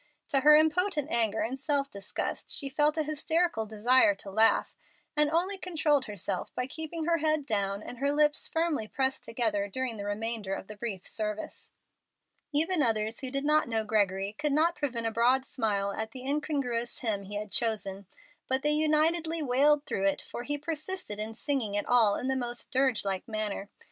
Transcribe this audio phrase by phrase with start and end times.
[0.29, 4.73] To her impotent anger and self disgust she felt a hysterical desire to laugh,
[5.15, 9.67] and only controlled herself by keeping her head down and her lips firmly pressed together
[9.67, 11.69] during the remainder of the brief service.
[12.51, 16.25] Even others who did not know Gregory could not prevent a broad smile at the
[16.27, 18.07] incongruous hymn he had chosen,
[18.47, 22.35] but they unitedly wailed it through, for he persisted in singing it all in the
[22.35, 23.69] most dirge like manner.